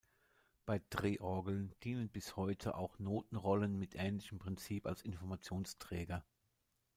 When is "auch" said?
2.73-2.97